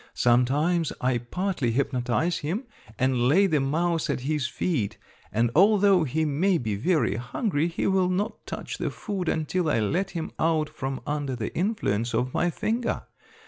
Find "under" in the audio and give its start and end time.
11.05-11.35